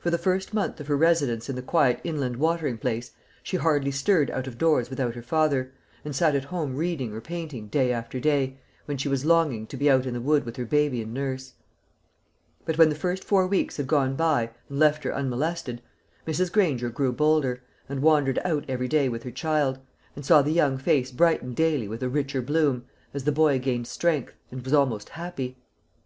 [0.00, 3.12] For the first month of her residence in the quiet inland watering place
[3.42, 5.72] she hardly stirred out of doors without her father,
[6.04, 9.78] and sat at home reading or painting day after day, when she was longing to
[9.78, 11.54] be out in the wood with her baby and nurse.
[12.66, 15.80] But when the first four weeks had gone by, and left her unmolested,
[16.26, 16.52] Mrs.
[16.52, 19.78] Granger grew bolder, and wandered out every day with her child,
[20.14, 22.84] and saw the young face brighten daily with a richer bloom,
[23.14, 25.56] as the boy gained strength, and was almost happy.